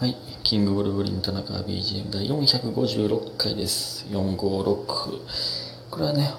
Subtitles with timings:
[0.00, 4.06] はい、キングブルブリン田中 BGM 第456回です。
[4.06, 4.86] 456。
[5.90, 6.30] これはね、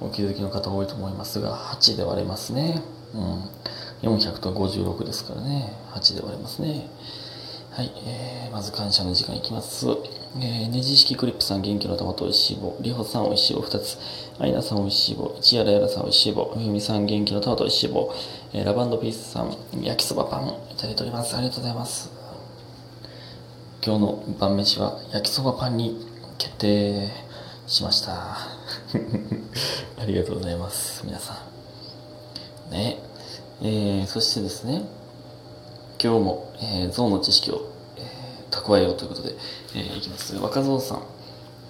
[0.00, 2.82] お気づきの方多いと思いますが、8で割れますね。
[3.14, 4.16] うん。
[4.16, 6.90] 400と56ですからね、8で割れますね。
[7.70, 9.86] はい、えー、まず感謝の時間いきます。
[10.40, 13.96] えー、ネジ式クリップさん元気の玉とおいしい棒、りほさんおいしい棒2つ、
[14.40, 18.12] アイナさんおいしい棒、一やらやらさんおいしい棒、ふみさん元気の玉とおいしい棒、
[18.52, 21.36] えー、ラバンドピースさん焼きそばパンいただいております。
[21.36, 22.13] ありがとうございます。
[23.86, 26.06] 今日の晩飯は焼きそばパンに
[26.38, 27.10] 決定
[27.66, 28.14] しました。
[30.00, 31.34] ありがとうございます皆さ
[32.70, 32.72] ん。
[32.72, 32.98] ね。
[33.60, 34.88] えー、そしてですね
[36.02, 37.60] 今日も、えー、象の知識を、
[37.98, 39.34] えー、蓄えようということで、
[39.74, 40.34] えー、いきます。
[40.36, 41.02] 若造さん、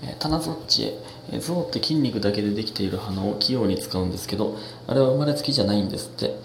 [0.04, 0.98] えー、棚ぞっちへ、
[1.32, 4.56] えー、象って筋肉だけでできている鼻を器用に使うんですけど
[4.86, 6.36] あれは生まれつきじゃないんですって。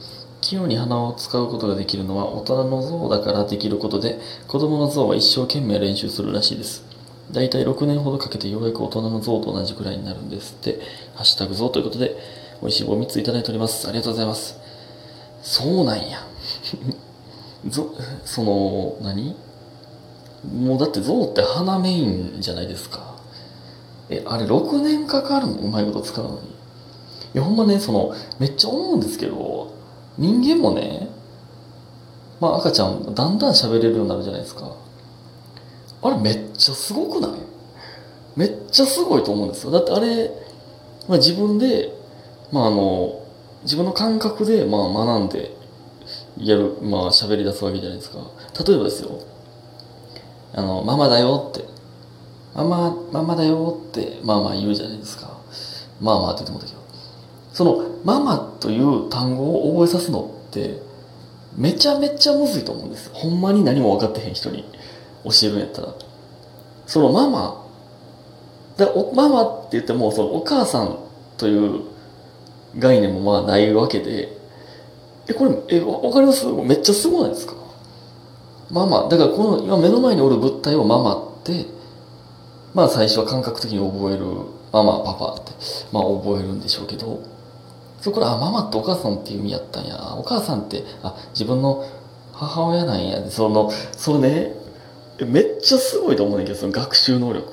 [0.42, 6.84] 器用に鼻を使うことができるのは大人の象だからできることで子供の象は一生懸命練習するらしいです。
[7.32, 10.80] だいたい6年ほどかけてようやく大人の象と同じくらいになるんですって。
[11.14, 12.18] ハッシュタグ象ということで
[12.62, 13.88] 美味しい棒3ついただいております。
[13.88, 14.58] ありがとうございます。
[15.44, 16.26] そうなんや。
[17.68, 17.94] ぞ
[18.26, 19.36] その何？
[20.58, 23.16] もうだって象って鼻メインじゃないですか。
[24.10, 25.54] えあれ6年かかるの？
[25.56, 26.48] うまいこと使うのに。
[27.36, 29.79] いやほんまねそのめっちゃ思うんですけど
[30.20, 31.10] 人間もね、
[32.40, 34.76] まあ赤ちゃんだんだん喋れるようになるじゃないですか。
[36.02, 37.32] あれめっちゃすごくない？
[38.36, 39.72] めっちゃすごいと思うんですよ。
[39.72, 40.30] だってあれ、
[41.08, 41.92] まあ、自分で、
[42.52, 43.26] まああの、
[43.64, 45.56] 自分の感覚でまあ学んで
[46.38, 48.20] やる、まあ喋り出すわけじゃないですか。
[48.66, 49.20] 例えばですよ、
[50.54, 51.66] あの、ママだよって、
[52.56, 55.40] ママ、ママだよって、まあまあ言うじゃないですか。
[56.00, 56.79] まあまあって言ってもたけど。
[57.54, 60.82] そのママという単語を覚えさすのって
[61.58, 64.64] めちゃめちゃむずいと思うんですほんまに何も分かってへん人に
[65.24, 65.94] 教えるんやったら。
[66.86, 67.66] そのママ
[68.78, 70.98] だおママって言ってもそのお母さん
[71.38, 71.82] という
[72.78, 74.38] 概念もまあないわけで。
[75.28, 76.48] えこれえわかります？
[76.48, 77.54] めっちゃすごないですか？
[78.72, 81.66] ママだからこの今目の前におる物体をママって
[82.74, 84.26] まあ最初は感覚的に覚える
[84.72, 85.52] ママパパって
[85.92, 87.22] まあ覚えるんでしょうけど。
[88.02, 90.16] そこら、あ、ママってお母さんっていう意味やったんや。
[90.16, 91.86] お母さんって、あ、自分の
[92.34, 93.30] 母親なんや。
[93.30, 94.56] その、それね、
[95.26, 97.52] めっちゃすごいと思うんだけど、その学習能力。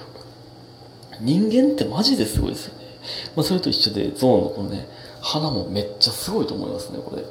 [1.21, 2.87] 人間ってマジですごいですよね。
[3.35, 4.89] まあ、それと一緒で、ゾーンのこのね、
[5.21, 7.25] 鼻もめっちゃすごいと思いますね、これ。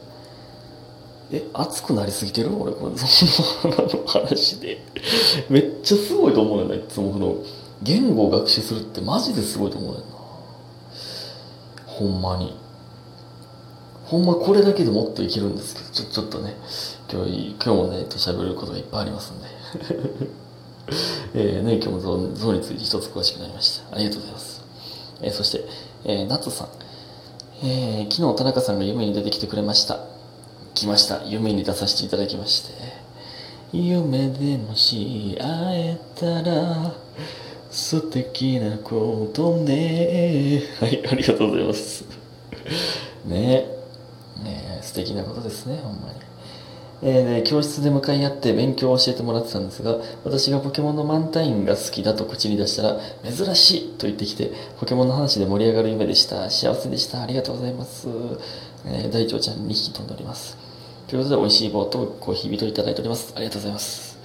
[1.32, 2.50] え、熱くなりすぎてる？
[2.56, 4.84] 俺、これ、その鼻の話で。
[5.50, 7.36] めっちゃすごいと思うんだよ、いつもこの、
[7.82, 10.16] 言語を学習するってマジですごいと思うんだよな。
[11.86, 12.58] ほんまに。
[14.06, 16.56] ほんまこれだけでもっといけるんですけど、ちょ、ちょっとね、
[17.12, 19.48] 今日、今日もね、と喋ることがいっぱいありますんで。
[21.34, 23.96] えー、ね、今日も象象について一つ詳しくなりました。
[23.96, 24.62] ありがとうございます。
[25.22, 25.66] えー、そして、
[26.06, 26.68] えー、夏さん。
[27.64, 30.00] えー、昨日田中さんが夢に出てきてくれました。
[30.76, 31.24] 来ました。
[31.26, 32.74] 夢に出させていただきまして。
[33.74, 36.94] 夢でもし会えたら、
[37.72, 40.64] 素敵なことね。
[40.80, 42.06] はい、ありがとうございます。
[43.26, 43.85] ね
[44.44, 46.26] ね素敵なことですね、ほんまに。
[47.02, 56.50] えー、で教室で向かい合って勉強を教えてもらってたんですが私がポケモンのマンタインが好きだと口に出したら珍しいと言ってきてポケモンの話で盛り上がる夢でした。
[56.50, 57.22] 幸せでした。
[57.22, 58.08] ありがとうございます、
[58.86, 60.58] えー、大腸ちゃん2匹飛んでおります。
[61.08, 63.34] ということで美味しい棒とコーヒー人いただいております。
[63.36, 64.18] ありがとうございます。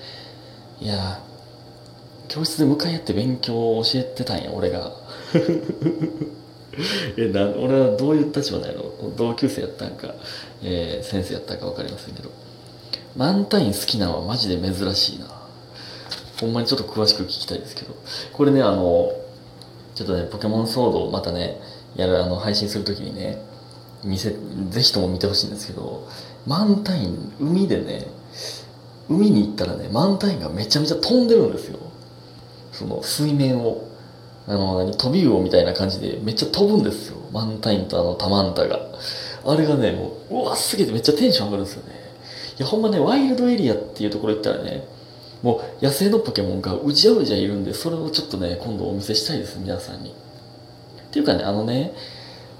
[0.81, 1.21] いや
[2.29, 4.93] 教室で向かい合って勉強を教えてたんや俺が。
[7.17, 10.15] えな俺はどういう立場なんやろ同級生やったんか、
[10.63, 12.31] えー、先生やったんか分かりませんけど。
[13.17, 15.27] マンタイン好きなのはマジで珍しいな。
[16.41, 17.95] ほんまにちょっと詳しく聞きたいですけど。
[18.33, 19.13] これねあの
[19.95, 21.61] ちょっとねポケモンソードをまたね
[21.97, 23.43] やるあの配信するときにね
[24.05, 24.31] 見せ
[24.71, 26.09] ぜひとも見てほしいんですけど
[26.47, 28.07] マンタイン海でね
[29.09, 31.79] 海に行ったらねマンタインがめちゃめちゃ飛んでるんですよ。
[32.73, 33.90] その水面を。
[34.47, 37.19] あの何飛び魚みたいな感じでめっちゃ飛ぶんですよ。
[37.33, 38.81] マンタインとあのタマンタが。
[39.45, 41.95] あれがねもううわすげえめっちゃテンション上がるんですよね。
[42.59, 44.87] いやほんまねワイルドエリアっていうところ行ったらね
[45.43, 50.11] もう野生のポケモンがうじゃうじゃいるんでそれをちょっとね今度お見せしたいです皆さんに。
[50.11, 51.95] っていうかねあのね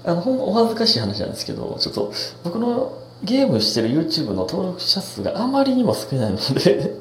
[0.03, 2.11] あのほんまお恥ずかしい話なんですけどちょっと
[2.43, 6.95] 僕のゲームしてる YouTube の登録者数があまりにも少ないので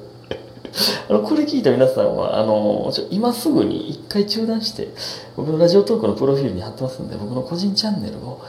[1.08, 4.88] あのこれ聞いた皆さんはあのちょ今すぐに一回中断して
[5.36, 8.40] 僕のラジオトークのプロフィールに貼ってますんで僕の個人チャンネルを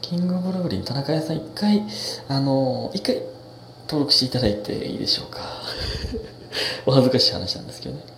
[0.00, 1.82] キングブルーリン田中屋さん一回
[2.28, 3.22] あの一回
[3.86, 5.40] 登録していただいていいでしょうか
[6.86, 8.14] お恥ずかしい話なんですけどね。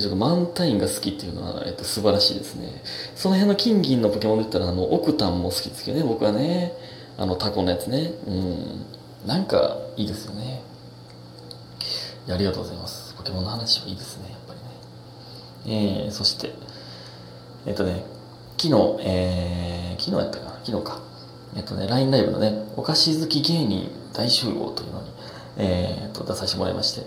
[0.00, 2.82] ちょっとマンタインが好きっていうのは、えっと、素晴らしいですね。
[3.14, 6.72] その辺の金銀のポケモンで言ったら、あの、オクタンも好きですけどね、僕はね。
[7.18, 8.14] あの、タコのやつね。
[8.26, 8.86] うん。
[9.26, 10.62] なんか、いいですよね。
[12.28, 13.14] ありがとうございます。
[13.14, 14.54] ポケモンの話はいいですね、やっぱ
[15.66, 16.04] りね。
[16.04, 16.52] えー、そして、
[17.66, 18.04] えっとね、
[18.56, 20.50] 昨日、えー、昨日やったかな？
[20.64, 21.00] 昨日か。
[21.56, 25.10] えっとね、LINE ライブのね、お菓子好き芸人大集合というのに、
[25.58, 27.06] えー、っと、出させてもらいまして、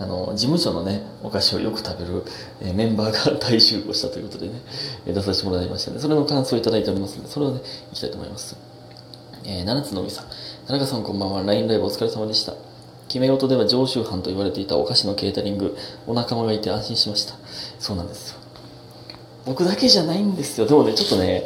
[0.00, 2.24] あの、事務所のね、お菓子をよく食べる、
[2.60, 4.60] えー、メンバーが大集合したということでね、
[5.04, 6.00] 出させてもらいましたね。
[6.00, 7.60] それの感想をいただいておりますので、それをね、
[7.92, 8.56] いきたいと思います。
[9.44, 10.26] えー、七つのみさん。
[10.66, 11.42] 田中さんこんばんは。
[11.42, 12.54] LINE ライブお疲れ様でした。
[13.08, 15.76] 決め事では常習犯と言われていたお菓子のケータリング、
[16.06, 17.34] お仲間がいて安心しました。
[17.78, 18.38] そうなんですよ。
[19.46, 20.66] 僕だけじゃないんですよ。
[20.66, 21.44] でもね、ちょっとね、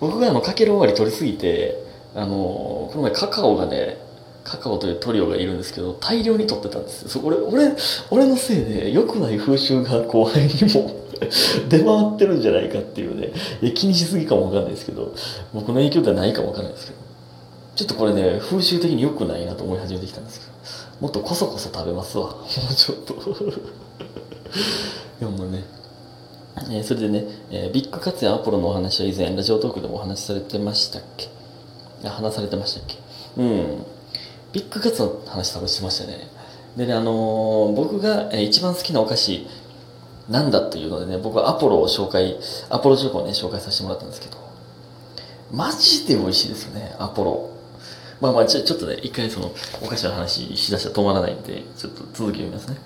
[0.00, 1.80] 僕があの、かける終わり取りすぎて、
[2.14, 3.98] あの、この前カカオがね、
[4.42, 7.08] カカオというトリオがいるんですけど、大量に取ってたんですよ。
[7.08, 7.72] そ俺、俺、
[8.10, 10.90] 俺のせいで良くない風習が後輩にも
[11.68, 13.32] 出回ってるんじゃないかっていうね、
[13.62, 15.12] いや気にしすぎかもわかんないですけど、
[15.54, 16.98] 僕の影響ではないかもわかんないですけど、
[17.76, 20.52] ちょっとこれね、風習的に良くないなと思い始めてきたんですけど、
[21.00, 22.26] もっとこそこそ食べますわ。
[22.28, 22.36] も
[22.70, 23.14] うちょっと。
[25.20, 25.64] でもね、
[26.70, 31.28] えー、それでね、えー、ビッグカツやアポロのお話は以前ラジオトークでもお話しされてましたっけ？
[32.04, 32.96] あ話されてましたっけ？
[33.36, 33.84] うん。
[34.52, 36.28] ビッグカツの話多分しましたね。
[36.76, 39.46] でねあのー、僕が、え一番好きなお菓子
[40.28, 42.38] なんだっていうのでね僕はアポロを紹介
[42.70, 44.36] アポロチョコをね紹介させてもらったんですけど。
[45.52, 47.50] マジで美味しいですよねアポロ
[48.20, 49.52] まあまあちょちょっとね一回その
[49.82, 52.76] お菓子の話しだしたら止まらないんでちょっと続き読みますね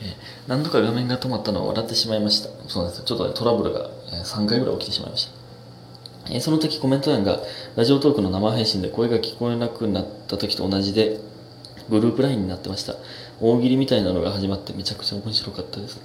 [0.00, 0.16] え
[0.46, 2.48] 何度か画面が止まったのを笑ってしまいました。
[2.68, 3.04] そうなんです。
[3.04, 3.90] ちょっと、ね、トラブルが
[4.24, 5.32] 3回ぐらい起きてしまいました。
[6.30, 7.40] えその時コメント欄が
[7.76, 11.20] ラジオトークの生配信で声が聞こえなくなった時と同じで
[11.90, 12.94] グループ LINE になってました。
[13.40, 16.00] 大喜利みたいなのが始まってめちゃくちゃ面白かったです。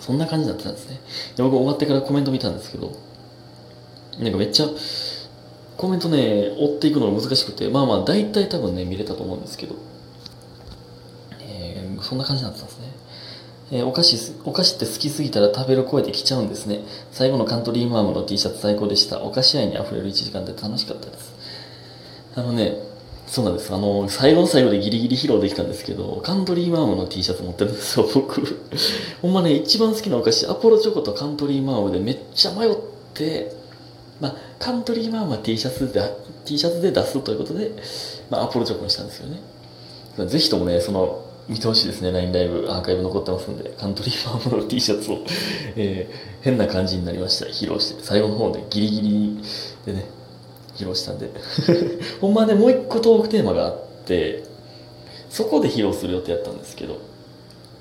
[0.00, 1.00] そんな感じになったんですね。
[1.36, 2.92] で僕終わってからコメント見たんですけど、
[4.18, 4.66] なんかめっちゃ
[5.76, 9.74] コメントね、追っていくのが難しくて、まあまあ大体多分ね、見れたと思うんですけど、
[11.40, 12.94] えそんな感じになってたんですね。
[13.72, 16.80] えー、お菓子、お菓子って好きすぎたら食べる声で来ちゃうんですね。
[17.10, 19.22] 最後のカントリーマームの T シャツ最高でした。
[19.22, 21.34] お菓子愛に溢れる1時間で楽しかったです。
[22.36, 22.76] あのね、
[23.26, 23.72] そうなんです。
[23.74, 28.42] あの、最後の最後でギリギリ披露できたんですけど、カントリーマームの T シャツ持ってるんですよ、 僕。
[29.22, 32.76] ほんまね、一番好きなお菓子、アポロチョコとカントリーマームでめっちゃ迷っ
[33.14, 33.63] て、
[34.20, 36.00] まあ、カントリーマームは T シャツで、
[36.44, 37.72] T シャツで出すということで、
[38.30, 39.40] まあ、アポロチョコにしたんですよね。
[40.28, 42.10] ぜひともね、その、見てほしいですね。
[42.10, 45.18] LINE ライブアーカイブ残ってますんでカントリーファームの T シャツを、
[45.76, 47.46] えー、変な感じになりました。
[47.46, 49.42] 披露して最後の方でギリギリ
[49.84, 50.06] でね
[50.74, 51.30] 披露したんで。
[52.20, 53.76] ほんまねもう一個トークテーマがあっ
[54.06, 54.44] て
[55.28, 56.98] そこで披露する予定やったんですけど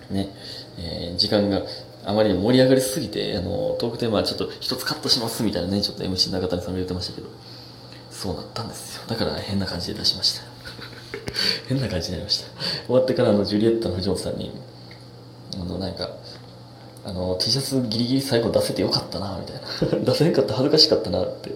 [0.09, 0.35] ね、
[0.77, 1.61] えー、時間が
[2.05, 7.27] あまりに盛り上がりすぎてあのトークテーマはちょっと一つカットしますみたいなねちょっと MC の中谷さんが言ってましたけど
[8.11, 9.03] そうなったんですよ。
[9.07, 10.43] だから変な感じで出しました。
[11.67, 12.45] 変な感じになりました。
[12.85, 14.51] 終わってからあのジュリエットの藤本さんに
[15.55, 16.11] あのなんか
[17.05, 20.05] あの T シャツギリギリ最後出せてよかったなみたいな。
[20.13, 21.51] 出せなかった恥ずかしかったなって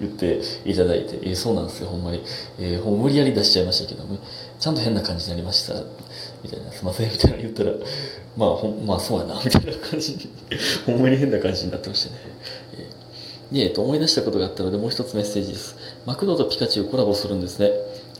[0.00, 2.22] 言っていただいて「えー、そうなんですよほんまに、
[2.58, 4.18] えー、無理やり出しちゃいましたけども
[4.58, 5.74] ちゃんと変な感じになりました」
[6.42, 7.72] みたいな「すいません」みたいな言ったら
[8.36, 10.30] 「まあほまあそうやな」みたいな感じに
[10.86, 12.16] ほんまに変な感じになってましたね、
[12.74, 15.76] えー、で、えー、と思い出したことがあったのでもう一つメッセージです。
[16.06, 17.70] マクドとピカチュウコラボするんですね。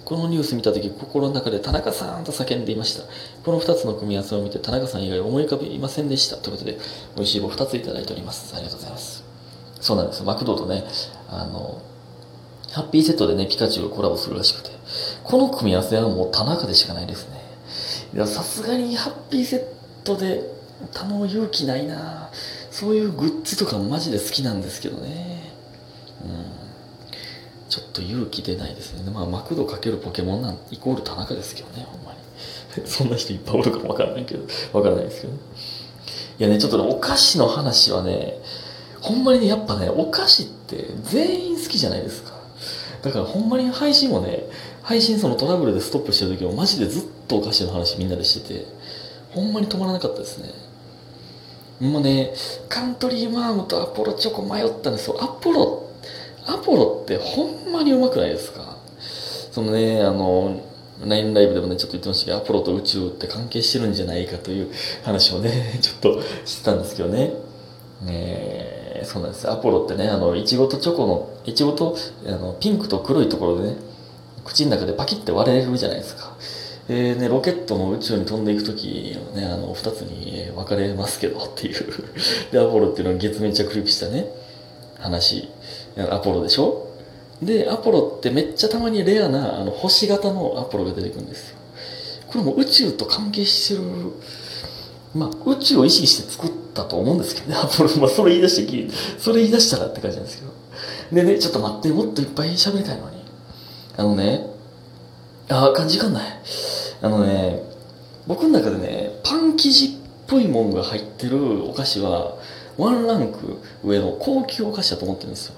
[0.05, 3.05] このニュース見た時心の中で田中さんと叫んでいました。
[3.45, 6.79] この2つの組み合わせを見て田中さん以外思い浮かびませんでしたということで
[7.17, 8.55] 美味しい棒2ついただいております。
[8.55, 9.25] ありがとうございます。
[9.81, 10.25] そうなんですよ。
[10.25, 10.85] マクドとね
[11.29, 11.81] あの
[12.73, 14.71] ハッピーセットでねピカチュウがコラボするらしくて。
[15.25, 17.42] この組み合わせはもう田中でしかないですね。
[18.15, 20.43] いやさすがにハッピーセットで
[20.93, 22.31] 頼む勇気ないな
[22.71, 25.55] そういうグッズとかマジで好きなんですけどね
[26.25, 26.63] うん
[27.73, 29.11] ちょっと勇気出ないですね。
[29.11, 32.19] まあ、マクドかけるポケモンなんイコール田中ですけどね、ほんまに。
[32.85, 35.39] そんな人いっぱいおるかもわからないけど、わからないですけどね。
[36.39, 38.37] いやね、ちょっとね、お菓子の話はね、
[39.01, 42.33] ほんまにね、やっぱね、お菓子って全員好きじゃないですか。
[43.01, 44.45] だからほんまに配信もね、
[44.83, 48.67] 配信そのトラブルでストップしてる時もマジでずっとお菓子の話みんなでしてて、
[49.31, 50.51] ほんまに止まらなかったですね。
[51.81, 52.33] もうね、
[52.69, 55.17] カントリーマームとアポロチョコ迷ったんですよ。
[55.23, 55.89] アポロ
[56.47, 58.77] アポロってほんまにうまくないですか？
[59.53, 60.63] そのね、あの、
[61.05, 64.71] LINE ライブでもね、ちょっと言ってましたけど、アポロと宇宙って関係してるんじゃないかという
[65.05, 67.35] 話をね、 ちょっとしてたんですけどね。
[68.03, 69.51] ねそうなんです。
[69.51, 71.97] アポロってね、あの、いちごとチョコの、いちごと、
[72.27, 73.77] あの、ピンクと黒いところでね、
[74.45, 76.37] 口の中でパキって割れるじゃないですか。
[76.89, 81.87] えーね、ロケットの宇宙に飛んでいく時のね、あの、二つに分かれますけどっていう。
[82.51, 84.27] で、アポロっていうのは月めっちゃクリップしたね、
[84.99, 85.49] 話。
[86.11, 86.89] アポロでしょ？
[87.41, 91.57] で、アポロってめっちゃたまにレアなあの星型のアポロが出てくるんですよ。
[92.27, 93.83] これも宇宙と関係してる、
[95.15, 97.91] まあ、宇宙を意識して作ったと思うんですけどね、アポロ。
[97.99, 100.53] まあ、それ言い出してき、それ言い出したらって感じなんですけど。
[101.13, 103.22] でね、ちょっと待って、もっといっぱい喋りたいのに。
[103.97, 104.47] あのね、
[105.49, 106.41] あ、時間ない。
[107.03, 107.63] あのね、
[108.27, 109.91] 僕の中でね、パン生地っ
[110.27, 112.37] ぽいもんが入ってるお菓子は、
[112.79, 115.55] ワンランク上の高級お菓子だと思ってるんですよ。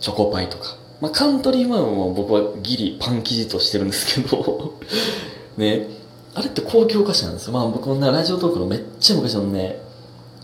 [0.00, 0.76] チョコパイとか。
[1.00, 4.74] まあ、カントリーマンも僕はギリパン生地としてるんですけど
[5.56, 5.88] ね、
[6.34, 7.52] あれって高級お菓子なんですよ。
[7.52, 9.80] まあ僕もね、ラジオトークのめっちゃ昔のね、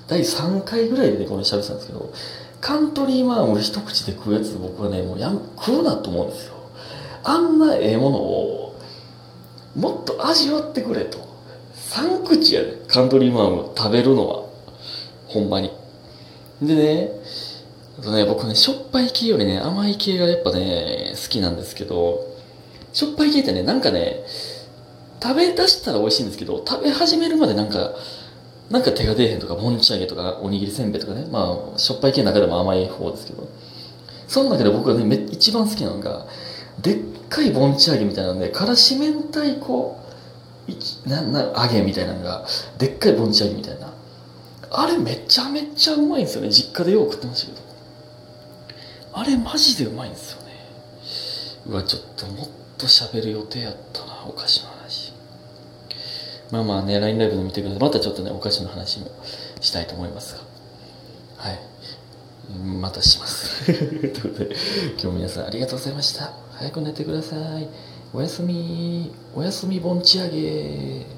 [0.09, 2.11] 第3回ぐらいでね、これ喋ってたんですけど、
[2.61, 6.55] カントリーマンを一口で食うやつ僕はね、もうやむ食うなと思うんですよ。
[7.29, 8.81] あんなええものを、
[9.75, 11.19] もっと味わってくれと。
[11.91, 14.45] 3口やで、カントリーマンを食べるのは。
[15.27, 15.73] ほんまに。
[16.63, 17.11] でね、
[17.99, 22.21] あとね、僕ね、しょっぱい系よりね、甘い系がやっぱね、好きなんですけど、
[22.93, 24.25] しょっぱい系ってね、なんかね、
[25.21, 27.91] 食べ出したら美味しいんですけど、食べ始めるまでなんか、
[28.71, 33.49] なんか手が出えへんとか、ぼんち揚げとか、おにぎりせんべいとかね、まあ、しょっぱい系の中でも甘い方ですけど、
[34.29, 36.27] その中で僕がね、め一番好きなのが、
[36.81, 39.99] でっかいぼんち揚げみたいなんで、からし明太子、
[41.07, 42.47] な、な、揚げみたいなのが、
[42.79, 43.93] でっかいぼんち揚げみたいな。
[44.71, 46.51] あれめちゃめちゃうまいんですよね。
[46.51, 47.67] 実家でよく食ってましたけど。
[49.13, 50.53] あれマジでうまいんですよね。
[51.67, 55.13] うわ、ちょっともっと喋る予定やったな、お菓子の話。
[56.51, 57.81] まあまあね、LINE ライブで見てください。
[57.81, 59.11] またちょっとね、お菓子の話も
[59.61, 60.41] したいと思いますが。
[61.39, 61.61] はい。
[62.59, 63.36] またします。
[63.65, 64.55] ということで、
[64.93, 66.33] 今日も皆さんありがとうございました。
[66.53, 67.69] 早く寝てください。
[68.13, 69.13] おやすみ。
[69.35, 71.16] おやすみぼんちあげ。